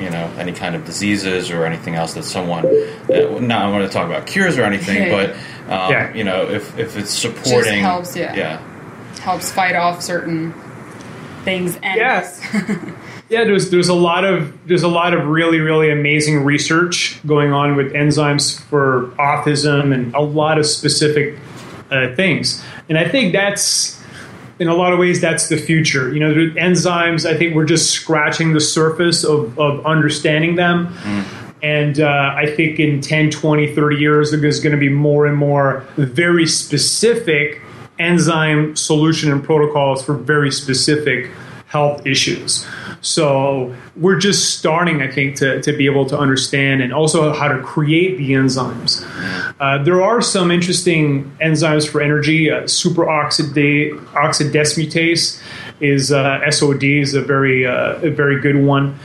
you 0.00 0.10
know, 0.10 0.32
any 0.38 0.52
kind 0.52 0.74
of 0.74 0.84
diseases 0.84 1.50
or 1.50 1.64
anything 1.66 1.94
else 1.94 2.14
that 2.14 2.24
someone? 2.24 2.64
Uh, 2.66 3.38
not 3.40 3.62
I 3.64 3.70
want 3.70 3.86
to 3.86 3.92
talk 3.92 4.06
about 4.06 4.26
cures 4.26 4.56
or 4.58 4.62
anything, 4.62 5.02
Yeah. 5.08 5.34
but 5.68 5.72
um, 5.72 5.90
Yeah. 5.92 6.14
you 6.14 6.24
know, 6.24 6.48
if 6.48 6.78
if 6.78 6.96
it's 6.96 7.10
supporting, 7.10 7.80
helps, 7.80 8.16
yeah. 8.16 8.34
yeah. 8.34 8.62
Helps 9.20 9.50
fight 9.50 9.76
off 9.76 10.02
certain 10.02 10.52
things. 11.44 11.76
And 11.82 11.96
Yeah. 11.96 12.90
Yeah, 13.30 13.44
there's 13.44 13.70
there's 13.70 13.88
a 13.88 13.94
lot 13.94 14.24
of 14.24 14.66
there's 14.66 14.82
a 14.82 14.88
lot 14.88 15.14
of 15.14 15.26
really 15.26 15.58
really 15.58 15.90
amazing 15.90 16.44
research 16.44 17.18
going 17.26 17.52
on 17.52 17.74
with 17.74 17.92
enzymes 17.94 18.60
for 18.64 19.06
autism 19.18 19.94
and 19.94 20.14
a 20.14 20.20
lot 20.20 20.58
of 20.58 20.66
specific 20.66 21.38
uh, 21.94 22.14
things, 22.14 22.62
and 22.88 22.98
I 22.98 23.08
think 23.08 23.32
that's 23.32 24.02
in 24.58 24.68
a 24.68 24.74
lot 24.74 24.92
of 24.92 24.98
ways 24.98 25.20
that's 25.20 25.48
the 25.48 25.56
future. 25.56 26.12
You 26.12 26.20
know, 26.20 26.34
the 26.34 26.50
enzymes. 26.58 27.28
I 27.28 27.36
think 27.36 27.54
we're 27.54 27.64
just 27.64 27.90
scratching 27.90 28.52
the 28.52 28.60
surface 28.60 29.24
of 29.24 29.58
of 29.58 29.84
understanding 29.86 30.56
them. 30.56 30.94
And 31.62 31.98
uh, 31.98 32.34
I 32.36 32.44
think 32.54 32.78
in 32.78 33.00
10, 33.00 33.30
20, 33.30 33.74
30 33.74 33.96
years, 33.96 34.30
there's 34.30 34.60
going 34.60 34.74
to 34.74 34.78
be 34.78 34.90
more 34.90 35.24
and 35.24 35.34
more 35.34 35.82
very 35.96 36.46
specific 36.46 37.62
enzyme 37.98 38.76
solution 38.76 39.32
and 39.32 39.42
protocols 39.42 40.04
for 40.04 40.12
very 40.12 40.50
specific 40.50 41.30
health 41.66 42.06
issues. 42.06 42.66
So 43.04 43.76
we're 43.96 44.18
just 44.18 44.58
starting, 44.58 45.02
I 45.02 45.10
think, 45.10 45.36
to, 45.36 45.60
to 45.60 45.76
be 45.76 45.84
able 45.84 46.06
to 46.06 46.18
understand 46.18 46.80
and 46.80 46.92
also 46.92 47.34
how 47.34 47.48
to 47.48 47.62
create 47.62 48.16
the 48.16 48.30
enzymes. 48.30 49.04
Uh, 49.60 49.82
there 49.84 50.02
are 50.02 50.22
some 50.22 50.50
interesting 50.50 51.30
enzymes 51.40 51.86
for 51.86 52.00
energy. 52.00 52.50
Uh, 52.50 52.62
superoxidase 52.62 54.14
oxide 54.14 54.52
dismutase 54.52 55.40
is 55.80 56.12
uh, 56.12 56.50
SOD 56.50 56.82
is 56.82 57.14
a 57.14 57.20
very 57.20 57.66
uh, 57.66 57.96
a 57.96 58.10
very 58.10 58.40
good 58.40 58.56
one, 58.56 58.98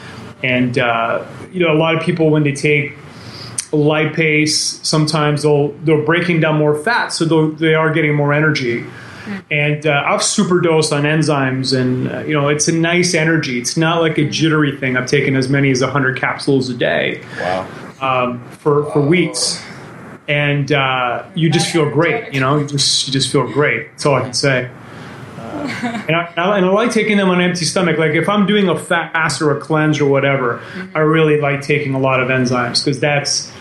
and 0.43 0.77
uh, 0.77 1.25
you 1.51 1.59
know 1.59 1.73
a 1.73 1.77
lot 1.77 1.95
of 1.95 2.01
people 2.01 2.29
when 2.29 2.43
they 2.43 2.53
take 2.53 2.95
lipase, 3.71 4.83
sometimes 4.85 5.43
they'll 5.43 5.69
they're 5.83 6.05
breaking 6.05 6.39
down 6.39 6.55
more 6.55 6.81
fat, 6.81 7.09
so 7.09 7.49
they 7.51 7.73
are 7.73 7.91
getting 7.91 8.15
more 8.15 8.33
energy. 8.33 8.85
And 9.51 9.85
uh, 9.85 10.03
I've 10.05 10.21
superdosed 10.21 10.91
on 10.95 11.03
enzymes, 11.03 11.77
and 11.77 12.11
uh, 12.11 12.19
you 12.19 12.33
know 12.33 12.47
it's 12.47 12.67
a 12.67 12.71
nice 12.71 13.13
energy. 13.13 13.59
It's 13.59 13.77
not 13.77 14.01
like 14.01 14.17
a 14.17 14.27
jittery 14.29 14.77
thing. 14.77 14.97
I've 14.97 15.07
taken 15.07 15.35
as 15.35 15.49
many 15.49 15.71
as 15.71 15.81
hundred 15.81 16.19
capsules 16.19 16.69
a 16.69 16.73
day 16.73 17.21
Wow. 17.39 17.67
um, 18.01 18.49
for 18.51 18.91
for 18.91 19.01
weeks, 19.01 19.63
and 20.27 20.71
uh, 20.71 21.25
you 21.35 21.49
just 21.49 21.71
feel 21.71 21.89
great. 21.89 22.33
You 22.33 22.39
know, 22.39 22.57
you 22.59 22.67
just 22.67 23.07
you 23.07 23.13
just 23.13 23.31
feel 23.31 23.51
great. 23.51 23.89
That's 23.91 24.05
all 24.05 24.15
I 24.15 24.21
can 24.21 24.33
say. 24.33 24.69
Uh, 25.37 26.03
and, 26.07 26.15
I, 26.15 26.25
and 26.57 26.65
I 26.65 26.69
like 26.69 26.91
taking 26.91 27.17
them 27.17 27.29
on 27.29 27.39
an 27.41 27.49
empty 27.49 27.65
stomach. 27.65 27.97
Like 27.97 28.11
if 28.11 28.27
I'm 28.29 28.45
doing 28.45 28.67
a 28.69 28.77
fast 28.77 29.41
or 29.41 29.55
a 29.55 29.59
cleanse 29.59 29.99
or 29.99 30.09
whatever, 30.09 30.61
I 30.95 30.99
really 30.99 31.39
like 31.39 31.61
taking 31.61 31.93
a 31.93 31.99
lot 31.99 32.21
of 32.21 32.29
enzymes 32.29 32.83
because 32.83 32.99
that's 32.99 33.51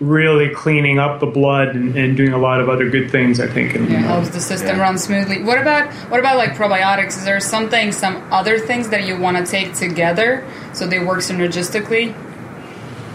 really 0.00 0.48
cleaning 0.48 0.98
up 0.98 1.20
the 1.20 1.26
blood 1.26 1.68
and, 1.68 1.94
and 1.94 2.16
doing 2.16 2.32
a 2.32 2.38
lot 2.38 2.60
of 2.60 2.68
other 2.68 2.88
good 2.88 3.10
things. 3.10 3.38
I 3.38 3.46
think. 3.46 3.74
And, 3.74 3.88
Yeah, 3.88 3.98
helps 4.00 4.30
the 4.30 4.40
system 4.40 4.76
Yeah. 4.76 4.82
run 4.82 4.98
smoothly. 4.98 5.42
What 5.42 5.58
about 5.60 5.92
what 6.10 6.18
about 6.20 6.36
like 6.36 6.54
probiotics? 6.54 7.08
Is 7.18 7.24
there 7.24 7.40
something, 7.40 7.92
some 7.92 8.22
other 8.32 8.58
things 8.58 8.88
that 8.88 9.04
you 9.06 9.18
want 9.18 9.36
to 9.36 9.44
take 9.50 9.74
together 9.74 10.44
so 10.72 10.86
they 10.86 10.98
work 10.98 11.20
synergistically? 11.20 12.14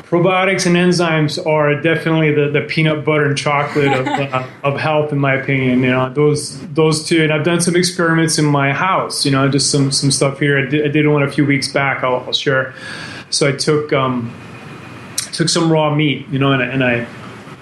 probiotics 0.10 0.68
and 0.68 0.76
enzymes 0.76 1.44
are 1.48 1.82
definitely 1.82 2.32
the, 2.32 2.50
the 2.50 2.62
peanut 2.62 3.04
butter 3.04 3.26
and 3.26 3.36
chocolate 3.36 3.92
of, 3.92 4.08
uh, 4.08 4.48
of 4.64 4.80
health 4.80 5.12
in 5.12 5.18
my 5.18 5.34
opinion 5.34 5.80
you 5.80 5.90
know 5.90 6.14
those 6.14 6.62
those 6.68 7.08
two 7.08 7.24
and 7.24 7.34
i've 7.34 7.44
done 7.44 7.60
some 7.60 7.76
experiments 7.76 8.38
in 8.38 8.46
my 8.46 8.72
house 8.72 9.26
you 9.26 9.32
know 9.32 9.50
just 9.50 9.72
some 9.72 9.92
some 9.92 10.12
stuff 10.12 10.40
here 10.40 10.60
i 10.60 10.70
did, 10.70 10.86
I 10.86 10.90
did 10.90 11.08
one 11.08 11.24
a 11.24 11.32
few 11.32 11.44
weeks 11.44 11.68
back 11.72 12.04
i'll, 12.04 12.18
I'll 12.18 12.34
share 12.34 12.76
so 13.32 13.48
i 13.50 13.52
took 13.52 13.92
um 13.94 14.32
took 15.36 15.50
some 15.50 15.72
raw 15.72 15.94
meat 15.94 16.28
you 16.30 16.40
know 16.40 16.52
and, 16.52 16.62
and 16.62 16.84
i 16.84 17.08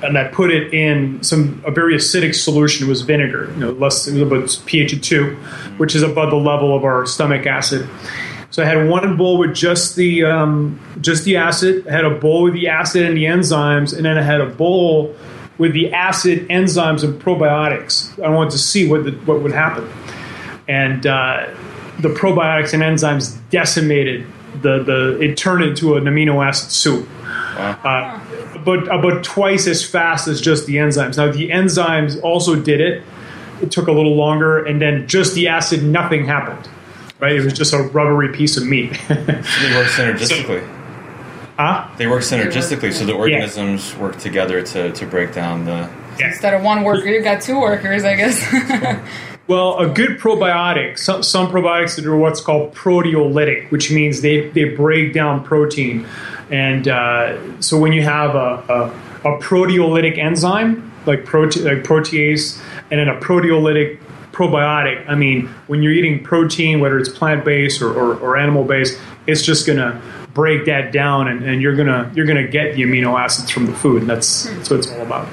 and 0.03 0.17
I 0.17 0.27
put 0.27 0.51
it 0.51 0.73
in 0.73 1.23
some 1.23 1.63
a 1.65 1.71
very 1.71 1.95
acidic 1.95 2.35
solution. 2.35 2.87
It 2.87 2.89
was 2.89 3.01
vinegar, 3.01 3.49
you 3.53 3.59
know, 3.59 3.71
less 3.71 4.07
about 4.07 4.61
pH 4.65 4.93
of 4.93 5.01
two, 5.01 5.35
which 5.77 5.95
is 5.95 6.03
above 6.03 6.29
the 6.29 6.35
level 6.35 6.75
of 6.75 6.83
our 6.83 7.05
stomach 7.05 7.45
acid. 7.45 7.87
So 8.49 8.61
I 8.61 8.65
had 8.65 8.87
one 8.87 9.17
bowl 9.17 9.39
with 9.39 9.55
just 9.55 9.95
the 9.95 10.25
um, 10.25 10.79
just 11.01 11.23
the 11.23 11.37
acid. 11.37 11.87
I 11.87 11.91
had 11.91 12.05
a 12.05 12.11
bowl 12.11 12.43
with 12.43 12.53
the 12.53 12.67
acid 12.67 13.03
and 13.03 13.17
the 13.17 13.25
enzymes, 13.25 13.95
and 13.95 14.05
then 14.05 14.17
I 14.17 14.21
had 14.21 14.41
a 14.41 14.45
bowl 14.45 15.15
with 15.57 15.73
the 15.73 15.91
acid, 15.93 16.47
enzymes, 16.49 17.03
and 17.03 17.19
probiotics. 17.21 18.21
I 18.23 18.29
wanted 18.29 18.51
to 18.51 18.57
see 18.57 18.87
what 18.87 19.05
the, 19.05 19.11
what 19.11 19.41
would 19.41 19.53
happen, 19.53 19.89
and 20.67 21.07
uh, 21.07 21.47
the 21.99 22.09
probiotics 22.09 22.73
and 22.73 22.83
enzymes 22.83 23.37
decimated 23.49 24.27
the 24.61 24.83
the. 24.83 25.19
It 25.21 25.37
turned 25.37 25.63
into 25.63 25.95
an 25.95 26.05
amino 26.05 26.45
acid 26.45 26.71
soup 26.71 27.07
uh, 27.57 28.19
but 28.63 28.83
about 28.93 29.23
twice 29.23 29.67
as 29.67 29.85
fast 29.85 30.27
as 30.27 30.41
just 30.41 30.65
the 30.65 30.75
enzymes. 30.75 31.17
Now 31.17 31.31
the 31.31 31.49
enzymes 31.49 32.21
also 32.21 32.55
did 32.55 32.81
it. 32.81 33.03
It 33.61 33.71
took 33.71 33.87
a 33.87 33.91
little 33.91 34.15
longer, 34.15 34.65
and 34.65 34.81
then 34.81 35.07
just 35.07 35.35
the 35.35 35.47
acid, 35.47 35.83
nothing 35.83 36.25
happened. 36.25 36.69
Right? 37.19 37.33
It 37.33 37.43
was 37.43 37.53
just 37.53 37.73
a 37.73 37.77
rubbery 37.77 38.33
piece 38.33 38.57
of 38.57 38.65
meat. 38.65 38.91
They 39.07 39.15
work 39.15 39.87
synergistically. 39.87 40.67
huh? 41.57 41.89
They 41.97 42.07
work 42.07 42.23
synergistically, 42.23 42.91
so 42.91 43.05
the 43.05 43.13
yeah. 43.13 43.19
organisms 43.19 43.95
work 43.95 44.17
together 44.17 44.61
to, 44.63 44.91
to 44.91 45.05
break 45.05 45.33
down 45.33 45.65
the. 45.65 45.89
Instead 46.19 46.53
of 46.53 46.61
one 46.61 46.83
worker, 46.83 47.07
you 47.07 47.23
got 47.23 47.41
two 47.41 47.59
workers, 47.59 48.03
I 48.03 48.15
guess. 48.15 48.39
Well, 49.45 49.77
a 49.77 49.89
good 49.89 50.19
probiotic. 50.19 50.97
Some, 50.97 51.21
some 51.21 51.47
probiotics 51.51 51.97
that 51.97 52.05
are 52.05 52.15
what's 52.15 52.39
called 52.39 52.73
proteolytic, 52.73 53.71
which 53.71 53.91
means 53.91 54.21
they, 54.21 54.49
they 54.49 54.63
break 54.63 55.13
down 55.13 55.43
protein. 55.43 56.07
And 56.49 56.87
uh, 56.87 57.61
so 57.61 57.77
when 57.77 57.91
you 57.91 58.03
have 58.03 58.35
a, 58.35 58.63
a, 59.25 59.35
a 59.35 59.39
proteolytic 59.39 60.17
enzyme 60.17 60.91
like, 61.05 61.25
prote- 61.25 61.63
like 61.65 61.83
protease 61.83 62.61
and 62.89 62.99
then 62.99 63.09
a 63.09 63.19
proteolytic 63.19 63.99
probiotic, 64.31 65.07
I 65.09 65.15
mean, 65.15 65.47
when 65.67 65.83
you're 65.83 65.93
eating 65.93 66.23
protein, 66.23 66.79
whether 66.79 66.97
it's 66.97 67.09
plant 67.09 67.43
based 67.43 67.81
or, 67.81 67.93
or, 67.93 68.17
or 68.19 68.37
animal 68.37 68.63
based, 68.63 68.97
it's 69.27 69.43
just 69.43 69.67
going 69.67 69.79
to 69.79 70.01
break 70.33 70.65
that 70.65 70.93
down 70.93 71.27
and, 71.27 71.43
and 71.43 71.61
you're 71.61 71.75
going 71.75 71.87
to 71.87 72.09
you're 72.15 72.25
gonna 72.25 72.47
get 72.47 72.75
the 72.75 72.83
amino 72.83 73.19
acids 73.19 73.51
from 73.51 73.65
the 73.65 73.73
food. 73.73 74.01
And 74.01 74.09
that's, 74.09 74.45
that's 74.45 74.69
what 74.69 74.79
it's 74.79 74.91
all 74.91 75.01
about. 75.01 75.27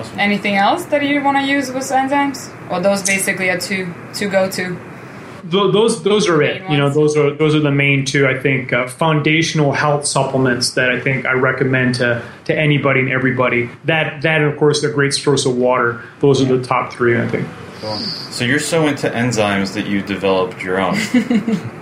Awesome. 0.00 0.18
Anything 0.18 0.56
else 0.56 0.84
that 0.86 1.02
you 1.02 1.22
want 1.22 1.36
to 1.36 1.44
use 1.44 1.70
with 1.70 1.84
enzymes? 1.84 2.50
Or 2.70 2.80
those 2.80 3.02
basically 3.02 3.50
are 3.50 3.60
two 3.60 3.92
to 4.14 4.28
go 4.28 4.50
to? 4.50 4.78
Th- 5.42 5.72
those 5.72 6.02
those 6.02 6.28
are 6.28 6.42
it. 6.42 6.62
Main 6.62 6.72
You 6.72 6.78
know, 6.78 6.90
those 6.90 7.16
are 7.16 7.34
those 7.34 7.54
are 7.54 7.60
the 7.60 7.70
main 7.70 8.04
two. 8.04 8.26
I 8.26 8.38
think 8.38 8.72
uh, 8.72 8.86
foundational 8.88 9.72
health 9.72 10.06
supplements 10.06 10.72
that 10.72 10.90
I 10.90 11.00
think 11.00 11.26
I 11.26 11.32
recommend 11.32 11.96
to 11.96 12.22
to 12.46 12.58
anybody 12.58 13.00
and 13.00 13.10
everybody. 13.10 13.68
That 13.84 14.22
that 14.22 14.40
and 14.40 14.50
of 14.50 14.58
course 14.58 14.80
the 14.82 14.90
great 14.90 15.12
source 15.12 15.46
of 15.46 15.56
water. 15.56 16.02
Those 16.20 16.40
are 16.40 16.44
the 16.44 16.62
top 16.62 16.92
three. 16.92 17.20
I 17.20 17.26
think. 17.28 17.48
Cool. 17.80 17.96
So 17.96 18.44
you're 18.44 18.58
so 18.58 18.86
into 18.86 19.08
enzymes 19.08 19.74
that 19.74 19.86
you 19.86 20.02
developed 20.02 20.62
your 20.62 20.80
own. 20.80 20.96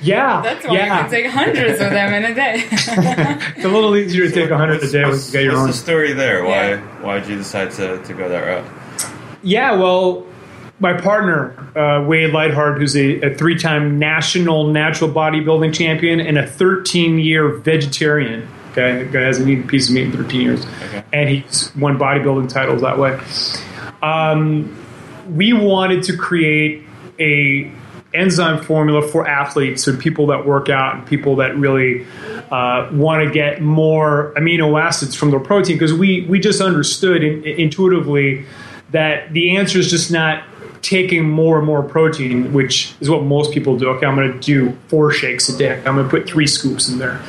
Yeah, 0.00 0.40
That's 0.44 0.64
why 0.66 0.72
you 0.72 0.78
yeah. 0.78 1.00
can 1.02 1.10
take 1.10 1.26
hundreds 1.26 1.80
of 1.80 1.90
them 1.90 2.12
in 2.14 2.24
a 2.30 2.34
day. 2.34 2.64
it's 2.70 3.64
a 3.64 3.68
little 3.68 3.96
easier 3.96 4.28
to 4.28 4.32
take 4.34 4.50
a 4.50 4.56
hundred 4.56 4.82
a 4.82 4.90
day 4.90 5.02
when 5.02 5.10
What's, 5.12 5.26
you 5.26 5.32
get 5.32 5.42
your 5.44 5.52
what's 5.52 5.60
own. 5.62 5.66
the 5.68 5.72
story 5.74 6.12
there? 6.12 6.44
Why 6.44 6.70
Yeah. 6.70 7.02
why 7.02 7.20
did 7.20 7.28
you 7.28 7.36
decide 7.36 7.70
to, 7.72 8.02
to 8.02 8.14
go 8.14 8.28
that 8.28 8.40
route? 8.46 8.64
Yeah, 9.42 9.72
well, 9.76 10.26
my 10.80 10.92
partner 11.00 11.54
uh, 11.76 12.04
Wade 12.06 12.32
Lightheart, 12.32 12.78
who's 12.78 12.96
a, 12.96 13.20
a 13.22 13.34
three-time 13.34 13.98
national 13.98 14.68
natural 14.68 15.10
bodybuilding 15.10 15.74
champion 15.74 16.20
and 16.20 16.38
a 16.38 16.46
13-year 16.46 17.48
vegetarian. 17.58 18.48
Okay, 18.72 19.02
the 19.02 19.10
guy 19.10 19.22
hasn't 19.22 19.48
eaten 19.48 19.64
a 19.64 19.66
piece 19.66 19.88
of 19.88 19.94
meat 19.94 20.04
in 20.06 20.12
13 20.12 20.40
years, 20.40 20.64
Okay. 20.86 21.02
and 21.12 21.28
he's 21.28 21.74
won 21.76 21.98
bodybuilding 21.98 22.48
titles 22.48 22.82
that 22.82 22.98
way. 22.98 23.18
Um, 24.02 24.76
we 25.34 25.52
wanted 25.52 26.02
to 26.04 26.16
create 26.16 26.84
a 27.18 27.70
enzyme 28.18 28.62
formula 28.62 29.06
for 29.06 29.26
athletes 29.26 29.86
and 29.86 29.98
people 29.98 30.26
that 30.26 30.46
work 30.46 30.68
out 30.68 30.96
and 30.96 31.06
people 31.06 31.36
that 31.36 31.56
really 31.56 32.06
uh, 32.50 32.88
want 32.92 33.26
to 33.26 33.32
get 33.32 33.60
more 33.62 34.32
amino 34.36 34.80
acids 34.80 35.14
from 35.14 35.30
their 35.30 35.40
protein 35.40 35.76
because 35.76 35.92
we 35.92 36.22
we 36.22 36.38
just 36.38 36.60
understood 36.60 37.22
in, 37.22 37.44
intuitively 37.44 38.44
that 38.90 39.32
the 39.32 39.56
answer 39.56 39.78
is 39.78 39.90
just 39.90 40.10
not 40.10 40.44
taking 40.82 41.28
more 41.28 41.58
and 41.58 41.66
more 41.66 41.82
protein, 41.82 42.52
which 42.52 42.94
is 43.00 43.10
what 43.10 43.22
most 43.22 43.52
people 43.52 43.76
do. 43.76 43.88
Okay, 43.90 44.06
I'm 44.06 44.14
going 44.14 44.32
to 44.32 44.38
do 44.38 44.76
four 44.88 45.10
shakes 45.10 45.48
a 45.48 45.58
day. 45.58 45.76
I'm 45.84 45.96
going 45.96 46.04
to 46.04 46.10
put 46.10 46.28
three 46.28 46.46
scoops 46.46 46.88
in 46.88 46.98
there. 46.98 47.20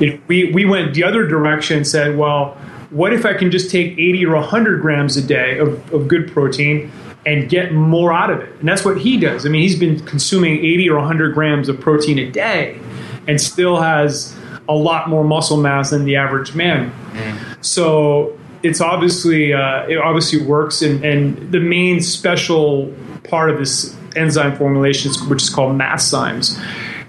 You 0.00 0.12
know, 0.14 0.20
we 0.26 0.52
we 0.52 0.64
went 0.64 0.94
the 0.94 1.04
other 1.04 1.26
direction 1.26 1.78
and 1.78 1.86
said, 1.86 2.16
well, 2.16 2.56
what 2.90 3.12
if 3.12 3.26
I 3.26 3.34
can 3.34 3.50
just 3.50 3.70
take 3.70 3.92
80 3.92 4.26
or 4.26 4.34
100 4.36 4.80
grams 4.80 5.16
a 5.16 5.22
day 5.22 5.58
of, 5.58 5.92
of 5.92 6.08
good 6.08 6.30
protein 6.30 6.90
and 7.26 7.48
get 7.48 7.72
more 7.72 8.12
out 8.12 8.30
of 8.30 8.40
it? 8.40 8.52
And 8.60 8.68
that's 8.68 8.84
what 8.84 8.98
he 8.98 9.18
does. 9.18 9.44
I 9.44 9.48
mean, 9.48 9.62
he's 9.62 9.78
been 9.78 10.00
consuming 10.06 10.58
80 10.58 10.90
or 10.90 10.98
100 10.98 11.34
grams 11.34 11.68
of 11.68 11.80
protein 11.80 12.18
a 12.18 12.30
day 12.30 12.78
and 13.26 13.40
still 13.40 13.76
has 13.76 14.34
a 14.68 14.74
lot 14.74 15.08
more 15.08 15.24
muscle 15.24 15.56
mass 15.56 15.90
than 15.90 16.04
the 16.04 16.16
average 16.16 16.54
man. 16.54 16.92
So 17.60 18.38
it's 18.62 18.80
obviously 18.80 19.52
uh, 19.52 19.86
it 19.86 19.98
obviously 19.98 20.42
works, 20.42 20.82
and, 20.82 21.04
and 21.04 21.52
the 21.52 21.60
main 21.60 22.00
special 22.00 22.92
part 23.24 23.50
of 23.50 23.58
this 23.58 23.96
enzyme 24.16 24.56
formulation, 24.56 25.12
which 25.28 25.42
is 25.42 25.50
called 25.50 25.76
MassZymes, 25.76 26.60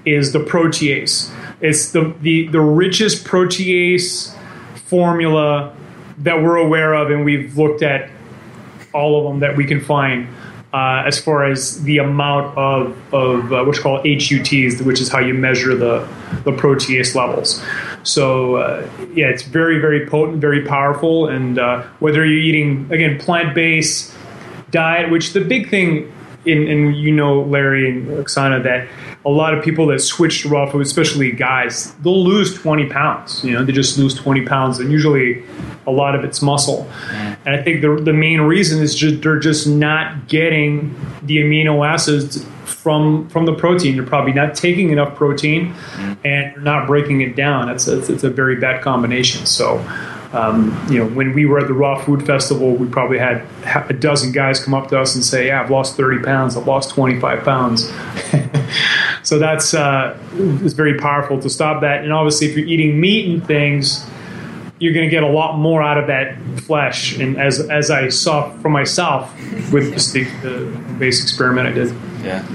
is 0.05 0.33
the 0.33 0.39
protease. 0.39 1.31
It's 1.61 1.91
the, 1.91 2.13
the, 2.21 2.47
the 2.47 2.61
richest 2.61 3.25
protease 3.25 4.35
formula 4.75 5.75
that 6.19 6.41
we're 6.43 6.57
aware 6.57 6.93
of, 6.93 7.09
and 7.09 7.25
we've 7.25 7.57
looked 7.57 7.81
at 7.81 8.09
all 8.97 9.19
of 9.19 9.23
them 9.31 9.39
that 9.41 9.55
we 9.55 9.65
can 9.65 9.79
find. 9.79 10.27
uh, 10.73 11.03
as 11.05 11.19
far 11.19 11.45
as 11.45 11.81
the 11.83 11.97
amount 11.97 12.57
of, 12.57 13.13
of 13.13 13.53
uh, 13.53 13.63
what's 13.63 13.79
called 13.79 14.05
HUTs, 14.05 14.81
which 14.81 14.99
is 14.99 15.09
how 15.09 15.19
you 15.19 15.33
measure 15.33 15.75
the, 15.75 16.07
the 16.43 16.51
protease 16.51 17.15
levels. 17.15 17.63
So, 18.03 18.57
uh, 18.57 18.89
yeah, 19.13 19.27
it's 19.27 19.43
very, 19.43 19.79
very 19.79 20.05
potent, 20.05 20.39
very 20.39 20.65
powerful. 20.65 21.27
And 21.29 21.57
uh, 21.57 21.83
whether 21.99 22.25
you're 22.25 22.39
eating, 22.39 22.91
again, 22.91 23.17
plant 23.17 23.55
based 23.55 24.13
diet, 24.69 25.09
which 25.09 25.33
the 25.33 25.41
big 25.41 25.69
thing, 25.69 26.13
in, 26.45 26.67
and 26.67 26.95
you 26.95 27.11
know, 27.11 27.41
Larry 27.41 27.89
and 27.89 28.07
Oksana, 28.07 28.63
that 28.63 28.87
a 29.25 29.29
lot 29.29 29.53
of 29.53 29.63
people 29.63 29.87
that 29.87 29.99
switch 29.99 30.43
to 30.43 30.49
raw 30.49 30.69
food, 30.69 30.81
especially 30.81 31.31
guys, 31.31 31.93
they'll 31.95 32.23
lose 32.23 32.53
20 32.53 32.87
pounds. 32.87 33.43
You 33.43 33.53
know, 33.53 33.65
they 33.65 33.73
just 33.73 33.97
lose 33.97 34.13
20 34.15 34.45
pounds, 34.45 34.79
and 34.79 34.91
usually 34.91 35.43
a 35.87 35.91
lot 35.91 36.13
of 36.13 36.23
it's 36.23 36.41
muscle. 36.41 36.87
And 37.45 37.55
I 37.55 37.63
think 37.63 37.81
the, 37.81 37.95
the 37.95 38.13
main 38.13 38.41
reason 38.41 38.83
is 38.83 38.93
just 38.93 39.21
they're 39.23 39.39
just 39.39 39.65
not 39.67 40.27
getting 40.27 40.93
the 41.23 41.37
amino 41.37 41.87
acids 41.87 42.45
from 42.65 43.27
from 43.29 43.45
the 43.45 43.53
protein. 43.53 43.95
You're 43.95 44.05
probably 44.05 44.33
not 44.33 44.53
taking 44.53 44.91
enough 44.91 45.15
protein, 45.15 45.73
and 46.23 46.53
you're 46.53 46.63
not 46.63 46.87
breaking 46.87 47.21
it 47.21 47.35
down. 47.35 47.69
It's 47.69 47.87
a, 47.87 47.99
it's 48.13 48.23
a 48.23 48.29
very 48.29 48.57
bad 48.57 48.83
combination. 48.83 49.45
So. 49.45 49.83
Um, 50.33 50.77
you 50.91 50.99
know, 50.99 51.07
when 51.11 51.33
we 51.33 51.45
were 51.45 51.57
at 51.57 51.67
the 51.67 51.73
Raw 51.73 52.03
Food 52.03 52.25
Festival, 52.25 52.75
we 52.75 52.85
probably 52.85 53.17
had 53.17 53.45
a 53.89 53.93
dozen 53.93 54.33
guys 54.33 54.61
come 54.61 54.73
up 54.73 54.89
to 54.89 54.99
us 54.99 55.15
and 55.15 55.23
say, 55.23 55.47
"Yeah, 55.47 55.61
I've 55.61 55.71
lost 55.71 55.95
30 55.95 56.21
pounds. 56.21 56.57
I've 56.57 56.67
lost 56.67 56.89
25 56.89 57.45
pounds." 57.45 57.89
so 59.23 59.39
that's 59.39 59.73
uh, 59.73 60.19
it's 60.33 60.73
very 60.73 60.99
powerful 60.99 61.39
to 61.39 61.49
stop 61.49 61.79
that. 61.81 62.03
And 62.03 62.11
obviously, 62.11 62.47
if 62.47 62.57
you're 62.57 62.67
eating 62.67 62.99
meat 62.99 63.29
and 63.29 63.47
things, 63.47 64.05
you're 64.79 64.93
going 64.93 65.05
to 65.05 65.11
get 65.11 65.23
a 65.23 65.27
lot 65.27 65.57
more 65.57 65.81
out 65.81 65.97
of 65.97 66.07
that 66.07 66.37
flesh. 66.61 67.17
And 67.17 67.37
as 67.37 67.59
as 67.69 67.89
I 67.89 68.09
saw 68.09 68.51
for 68.59 68.69
myself 68.69 69.33
with 69.71 69.93
just 69.93 70.13
the, 70.13 70.23
the 70.41 70.95
base 70.99 71.21
experiment 71.23 71.67
I 71.67 71.71
did. 71.71 71.89
Yeah. 72.23 72.45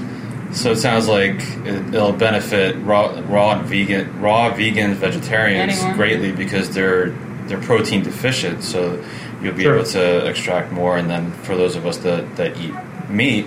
So 0.53 0.73
it 0.73 0.77
sounds 0.77 1.09
like 1.09 1.37
it, 1.67 1.95
it'll 1.95 2.13
benefit 2.13 2.77
raw, 2.85 3.19
raw 3.27 3.59
and 3.59 3.67
vegan, 3.67 4.21
raw 4.21 4.53
vegans, 4.53 4.95
vegetarians 4.97 5.73
Anyone. 5.79 5.97
greatly 5.97 6.33
because 6.33 6.71
they're 6.75 7.11
they're 7.47 7.61
protein 7.61 8.03
deficient. 8.03 8.63
So 8.63 9.03
you'll 9.43 9.55
be 9.55 9.63
Sure. 9.63 9.77
able 9.77 9.87
to 9.87 10.27
extract 10.27 10.71
more. 10.73 10.97
And 10.99 11.09
then 11.11 11.33
for 11.33 11.57
those 11.57 11.75
of 11.75 11.87
us 11.87 11.97
that, 11.99 12.37
that 12.37 12.57
eat 12.59 12.75
meat, 13.09 13.47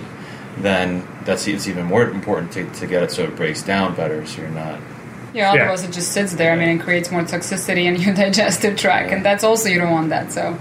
then 0.58 1.06
that's 1.24 1.46
it's 1.46 1.66
even 1.68 1.86
more 1.86 2.02
important 2.02 2.52
to, 2.52 2.68
to 2.80 2.86
get 2.86 3.02
it 3.02 3.10
so 3.10 3.24
it 3.24 3.36
breaks 3.36 3.62
down 3.62 3.94
better. 3.94 4.26
So 4.26 4.42
you're 4.42 4.50
not. 4.50 4.80
Yeah, 5.36 5.52
Yeah. 5.52 5.62
otherwise 5.62 5.84
it 5.84 5.92
just 5.92 6.12
sits 6.12 6.32
there. 6.34 6.50
I 6.52 6.56
mean, 6.56 6.70
it 6.70 6.80
creates 6.82 7.10
more 7.10 7.22
toxicity 7.22 7.84
in 7.84 7.96
your 8.00 8.14
digestive 8.24 8.76
tract, 8.76 9.12
and 9.12 9.24
that's 9.24 9.44
also 9.44 9.68
you 9.68 9.78
don't 9.78 9.92
want 9.92 10.08
that. 10.08 10.32
So, 10.32 10.58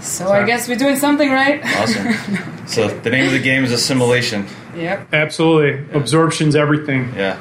so 0.00 0.32
I 0.32 0.44
guess 0.44 0.68
we're 0.68 0.76
doing 0.76 0.96
something 0.96 1.30
right. 1.30 1.60
Awesome. 1.64 2.66
so 2.66 2.88
the 2.88 3.10
name 3.10 3.26
of 3.26 3.32
the 3.32 3.40
game 3.40 3.64
is 3.64 3.72
assimilation. 3.72 4.46
yep. 4.76 5.08
Absolutely, 5.12 5.84
absorption's 5.98 6.54
everything. 6.54 7.12
Yeah. 7.16 7.38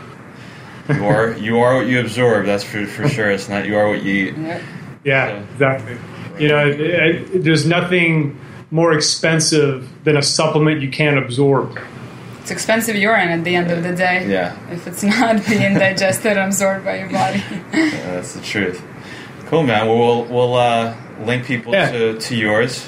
You 0.90 1.06
are 1.06 1.32
you 1.34 1.60
are 1.60 1.78
what 1.78 1.88
you 1.88 2.00
absorb. 2.00 2.46
That's 2.46 2.64
for 2.64 2.86
for 2.86 3.08
sure. 3.10 3.30
It's 3.32 3.50
not 3.50 3.66
you 3.66 3.76
are 3.78 3.88
what 3.90 4.04
you 4.04 4.28
eat. 4.28 4.38
Yep. 4.38 4.62
Yeah, 5.04 5.28
So- 5.30 5.44
exactly. 5.54 5.98
You 6.40 6.50
know, 6.50 6.68
it, 6.68 6.80
it, 6.82 7.44
there's 7.46 7.66
nothing 7.66 8.38
more 8.70 8.92
expensive 8.94 9.88
than 10.04 10.18
a 10.18 10.22
supplement 10.22 10.82
you 10.82 10.90
can't 10.92 11.18
absorb. 11.18 11.80
It's 12.46 12.52
expensive 12.52 12.96
urine 12.96 13.30
at 13.30 13.44
the 13.44 13.56
end 13.56 13.72
of 13.72 13.82
the 13.82 13.96
day. 13.96 14.28
Yeah. 14.30 14.56
If 14.72 14.86
it's 14.86 15.02
not 15.02 15.44
being 15.50 15.74
digested 15.74 16.34
and 16.38 16.42
absorbed 16.42 16.86
by 16.86 17.00
your 17.00 17.10
body. 17.10 17.42
Yeah, 17.74 17.90
that's 18.12 18.34
the 18.36 18.42
truth. 18.42 18.84
Cool, 19.48 19.64
man. 19.64 19.88
Well, 19.88 19.98
we'll 19.98 20.26
we'll 20.26 20.54
uh, 20.54 20.96
link 21.26 21.46
people 21.48 21.74
Yeah. 21.74 21.90
to, 21.92 22.20
to 22.20 22.36
yours. 22.36 22.88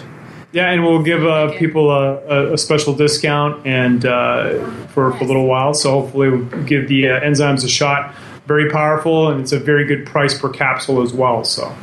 Yeah, 0.52 0.70
and 0.70 0.84
we'll 0.84 1.02
give 1.02 1.26
uh, 1.26 1.58
people 1.58 1.90
a, 1.90 2.18
a, 2.52 2.54
a 2.54 2.58
special 2.60 2.94
discount 2.94 3.66
and 3.66 4.06
uh, 4.06 4.60
for, 4.90 5.12
for 5.14 5.24
a 5.24 5.28
little 5.28 5.48
while. 5.48 5.74
So 5.74 6.02
hopefully, 6.02 6.30
we'll 6.30 6.64
give 6.66 6.88
the 6.88 7.10
uh, 7.10 7.20
enzymes 7.22 7.66
a 7.66 7.68
shot. 7.68 8.14
Very 8.46 8.70
powerful, 8.70 9.30
and 9.32 9.42
it's 9.42 9.54
a 9.54 9.60
very 9.60 9.86
good 9.86 10.06
price 10.06 10.38
per 10.40 10.50
capsule 10.50 11.02
as 11.02 11.14
well. 11.14 11.44
So 11.44 11.76